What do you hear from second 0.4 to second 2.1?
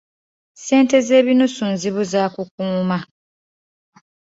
Ssente z’ebinusu nzibu